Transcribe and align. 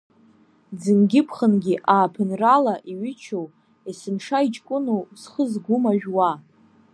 Ӡынгьы-ԥхынгьы 0.81 1.75
ааԥынрала 1.93 2.75
иҩычоу, 2.91 3.45
есымша 3.87 4.37
иҷкәыноу 4.47 5.01
зхы-згәы 5.21 5.75
мажәуа. 5.83 6.31